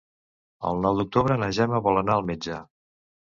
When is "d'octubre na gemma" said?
1.01-1.81